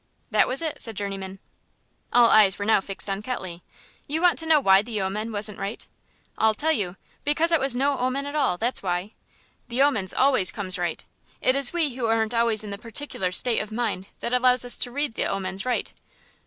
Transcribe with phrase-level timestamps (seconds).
[0.31, 1.37] "That was it," said Journeyman.
[2.11, 3.61] All eyes were now fixed on Ketley.
[4.07, 5.85] "You want to know why the omen wasn't right?
[6.39, 9.11] I'll tell you because it was no omen at all, that's why.
[9.67, 11.05] The omens always comes right;
[11.39, 14.75] it is we who aren't always in the particular state of mind that allows us
[14.77, 15.93] to read the omens right."